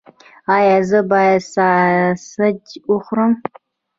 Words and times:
ایا 0.55 0.77
زه 0.89 0.99
باید 1.11 1.41
ساسج 1.53 2.61
وخورم؟ 2.91 3.31